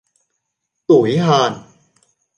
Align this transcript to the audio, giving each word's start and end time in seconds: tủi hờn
tủi 0.87 1.17
hờn 1.25 1.53